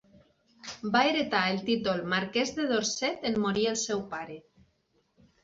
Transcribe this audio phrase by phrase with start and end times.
[0.95, 4.41] Va heretar el títol Marquès de Dorset en morir el seu pare.